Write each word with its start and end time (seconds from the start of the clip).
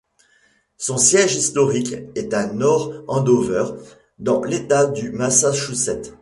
Son 0.77 0.97
siège 0.97 1.35
historique 1.35 1.93
est 2.15 2.33
à 2.33 2.47
North 2.51 2.91
Andover, 3.07 3.65
dans 4.17 4.41
l'État 4.43 4.87
du 4.87 5.11
Massachusetts. 5.11 6.15